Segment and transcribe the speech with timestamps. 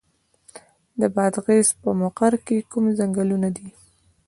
[0.99, 3.67] د بادغیس په مقر کې کوم ځنګلونه دي؟